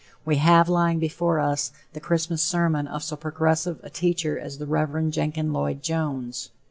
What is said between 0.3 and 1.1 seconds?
have, lying